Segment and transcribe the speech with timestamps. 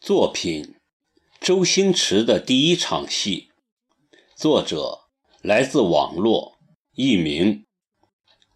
[0.00, 0.76] 作品：
[1.40, 3.48] 周星驰的第一场戏。
[4.36, 5.00] 作者
[5.42, 6.56] 来自网络，
[6.94, 7.64] 艺名。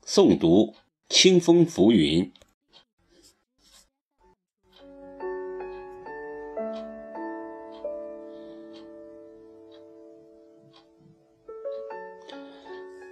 [0.07, 0.77] 诵读：
[1.09, 2.33] 清风浮云。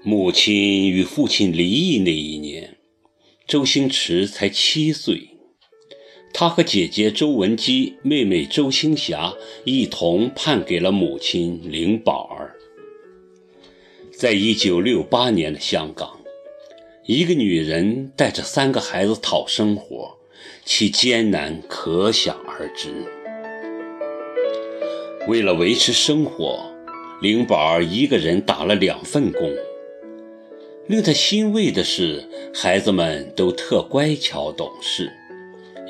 [0.02, 2.78] 母亲与父亲离异那一年，
[3.46, 5.39] 周星驰才七岁。
[6.40, 9.34] 他和姐姐周文姬、妹妹周星霞
[9.64, 12.56] 一同判给了母亲林宝儿。
[14.10, 16.18] 在一九六八年的香港，
[17.04, 20.16] 一个女人带着三个孩子讨生活，
[20.64, 22.88] 其艰难可想而知。
[25.28, 26.64] 为了维持生活，
[27.20, 29.54] 灵宝儿一个人打了两份工。
[30.86, 35.12] 令他欣慰的是，孩子们都特乖巧懂事，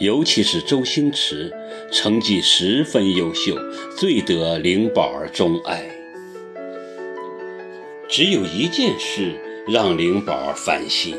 [0.00, 1.52] 尤其是周星驰，
[1.92, 3.54] 成绩十分优秀，
[3.98, 5.84] 最得灵宝儿钟爱。
[8.08, 9.34] 只有一件事
[9.68, 11.14] 让灵宝儿烦心：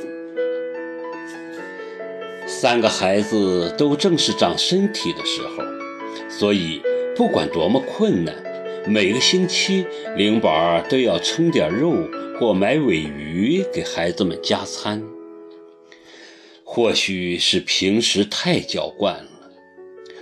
[2.48, 5.64] 三个孩子都正是长身体的时候，
[6.28, 6.82] 所以
[7.16, 8.36] 不管多么困难，
[8.88, 9.86] 每个星期
[10.18, 11.94] 灵宝儿都要称点肉。
[12.40, 15.00] 或买尾鱼给孩子们加餐，
[16.74, 19.52] 或许是平时太娇惯了，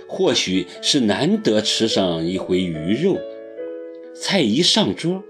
[0.08, 3.16] 或许是难得吃上一回鱼肉。
[4.16, 5.22] 菜一上桌，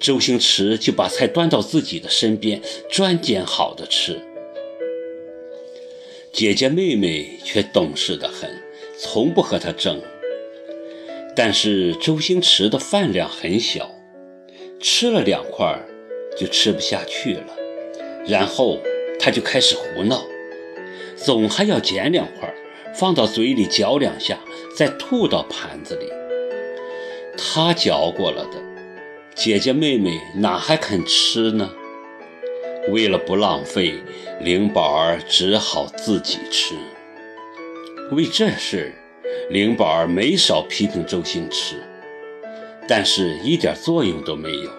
[0.00, 4.18] 周星驰就把菜端到自己的身边，专拣好的吃。
[6.32, 8.48] 姐姐妹妹却懂事得很，
[8.96, 10.00] 从不和他争。
[11.36, 13.94] 但是周星驰的饭量很小，
[14.80, 15.78] 吃了两块。
[16.34, 17.46] 就吃不下去了，
[18.26, 18.80] 然后
[19.20, 20.24] 他就开始胡闹，
[21.24, 22.52] 总还要捡两块
[22.94, 24.38] 放到嘴里嚼两下，
[24.76, 26.06] 再吐到盘子里。
[27.38, 28.60] 他嚼过了的，
[29.34, 31.70] 姐姐妹妹哪还肯吃呢？
[32.88, 33.94] 为了不浪费，
[34.40, 36.74] 灵宝儿只好自己吃。
[38.10, 38.92] 为这事，
[39.48, 41.76] 灵宝儿没少批评周星驰，
[42.88, 44.70] 但是一点作用都没有。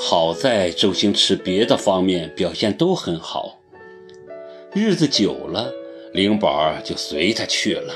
[0.00, 3.57] 好在周星驰别的方面表现都很好，
[4.78, 5.74] 日子久了，
[6.12, 7.92] 灵宝儿就随他去了。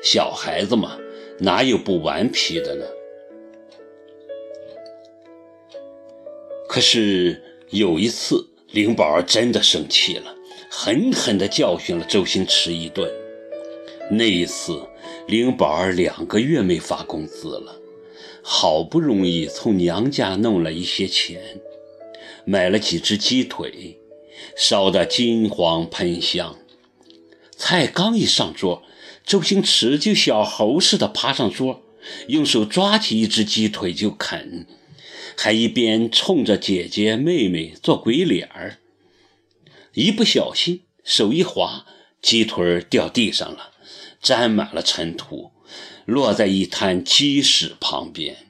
[0.00, 0.96] 小孩子嘛，
[1.40, 2.84] 哪有不顽皮的呢？
[6.68, 10.32] 可是有一次，灵宝儿真的生气了，
[10.70, 13.10] 狠狠地教训了周星驰一顿。
[14.08, 14.80] 那一次，
[15.26, 17.74] 灵宝儿两个月没发工资了。
[18.40, 21.60] 好不容易从娘家弄了一些钱，
[22.44, 23.97] 买了几只鸡腿，
[24.56, 26.56] 烧得金黄喷香。
[27.56, 28.82] 菜刚一上桌，
[29.24, 31.82] 周星驰就小猴似的爬上桌，
[32.28, 34.66] 用手抓起一只鸡腿就啃，
[35.36, 38.78] 还一边冲着姐姐妹妹做鬼脸儿。
[39.94, 41.84] 一不小心手一滑，
[42.22, 43.72] 鸡腿掉地上了，
[44.20, 45.52] 沾满了尘土。
[46.04, 48.46] 落在一滩鸡屎旁边，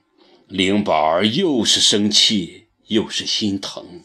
[0.47, 4.03] 灵宝儿又是生气又是心疼。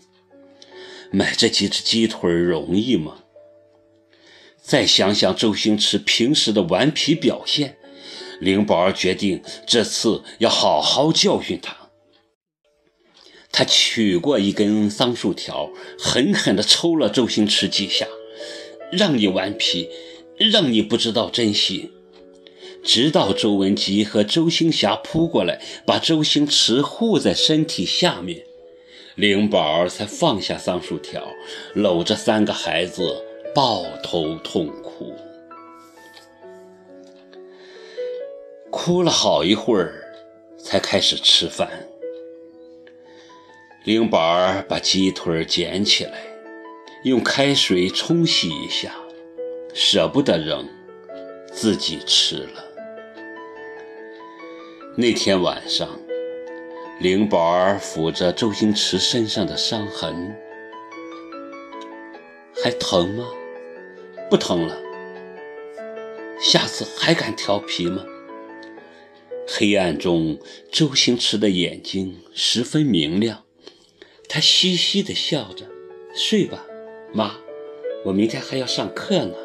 [1.16, 3.20] 买这几只鸡腿容易吗？
[4.60, 7.78] 再想想周星驰平时的顽皮表现，
[8.40, 11.78] 灵宝儿决定这次要好好教训他。
[13.52, 15.70] 他取过一根桑树条，
[16.00, 18.08] 狠狠地抽了周星驰几下，
[18.92, 19.88] 让你顽皮，
[20.40, 21.92] 让你不知道珍惜。
[22.84, 28.44] 直到周文吉和周星霞扑过来，把周星驰护在身体下面，
[29.16, 31.24] 灵宝儿才放下桑树条，
[31.76, 35.14] 搂着三个孩子抱头痛哭。
[38.72, 40.04] 哭了好一会儿，
[40.58, 41.70] 才开始吃饭。
[43.84, 46.18] 灵宝儿把鸡腿捡起来，
[47.04, 48.96] 用开水冲洗一下，
[49.76, 50.68] 舍不得扔，
[51.52, 52.66] 自己吃了。
[54.98, 55.88] 那天晚上，
[57.04, 60.34] 灵宝儿抚着周星驰身上的伤痕，
[62.64, 63.26] 还疼吗？
[64.30, 64.78] 不疼了。
[66.40, 68.06] 下次还敢调皮吗？
[69.46, 70.40] 黑暗中，
[70.72, 73.44] 周星驰的眼睛十分明亮，
[74.30, 75.66] 他嘻嘻地笑着
[76.16, 76.66] ：“睡吧，
[77.14, 77.36] 妈，
[78.06, 79.36] 我明天还要上课呢。”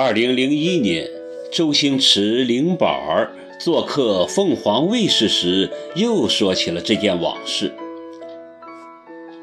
[0.00, 1.10] 二零零一年，
[1.50, 7.72] 周星驰、灵宝儿做客凤凰卫视时，又说起了这件往事。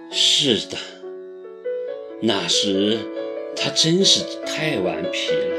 [0.10, 0.78] 是的，
[2.22, 3.00] 那时
[3.54, 5.58] 他真是太顽皮了，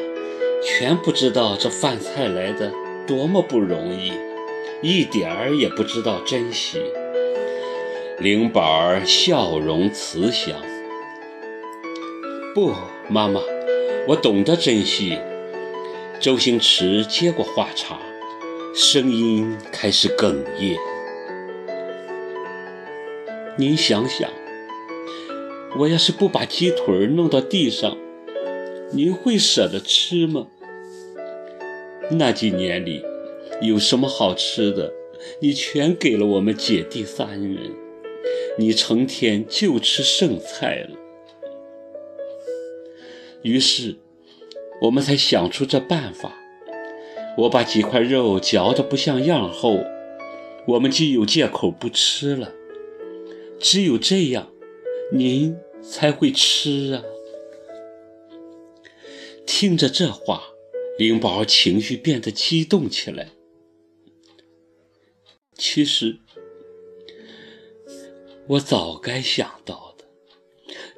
[0.65, 2.73] 全不知道这饭菜来的
[3.07, 4.13] 多么不容易，
[4.81, 6.81] 一点儿也不知道珍惜。
[8.19, 10.57] 灵宝儿笑容慈祥。
[12.55, 12.73] 不，
[13.11, 13.43] 妈妈，
[14.09, 15.19] 我懂得珍惜。
[16.21, 17.99] 周星驰接过话茬，
[18.73, 20.79] 声音开始哽咽。
[23.59, 24.31] 您想想，
[25.77, 27.99] 我要是不把鸡腿弄到地上，
[28.93, 30.47] 您会舍得吃吗？
[32.13, 33.05] 那几年里，
[33.61, 34.93] 有什么好吃的，
[35.41, 37.75] 你全给了我们姐弟三人，
[38.57, 40.97] 你成天就吃剩菜了。
[43.47, 44.01] 于是。
[44.83, 46.37] 我们才想出这办法。
[47.39, 49.79] 我把几块肉嚼得不像样后，
[50.69, 52.53] 我们就有借口不吃了。
[53.59, 54.53] 只有这样，
[55.15, 57.03] 您才会吃啊！
[59.47, 60.43] 听着这话，
[60.99, 63.31] 灵宝情绪变得激动起来。
[65.55, 66.19] 其实，
[68.49, 70.05] 我早该想到的，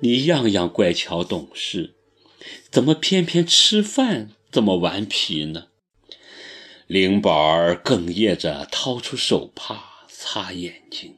[0.01, 1.95] 你样样乖巧懂事。
[2.71, 5.67] 怎么偏偏吃饭这么顽皮呢？
[6.87, 11.17] 灵宝儿哽咽着掏出手帕擦眼睛。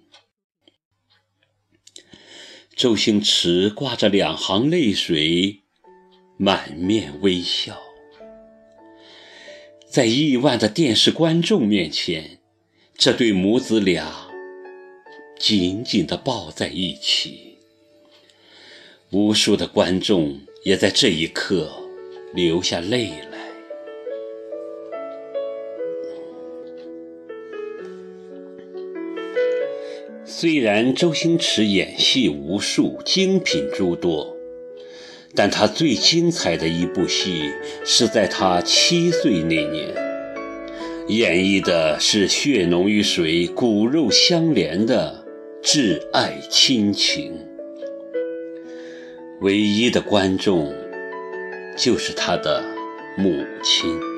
[2.75, 5.61] 周星驰挂着两行泪水，
[6.37, 7.81] 满面微笑。
[9.89, 12.41] 在亿万的电视观众面前，
[12.97, 14.29] 这对母子俩
[15.39, 17.59] 紧紧地抱在一起。
[19.11, 20.41] 无数的观众。
[20.63, 21.71] 也在这一刻
[22.35, 23.39] 流下泪来。
[30.25, 34.37] 虽然周星驰演戏无数，精品诸多，
[35.35, 37.51] 但他最精彩的一部戏
[37.85, 39.95] 是在他七岁那年，
[41.09, 45.25] 演绎的是血浓于水、骨肉相连的
[45.63, 47.47] 挚爱亲情。
[49.41, 50.71] 唯一的观众，
[51.75, 52.63] 就是他的
[53.17, 54.10] 母亲。